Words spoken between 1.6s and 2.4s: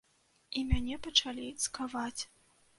цкаваць.